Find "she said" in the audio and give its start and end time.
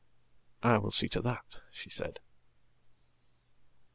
1.69-2.21